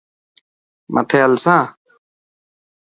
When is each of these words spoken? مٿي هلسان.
مٿي 0.93 1.17
هلسان. 1.25 1.63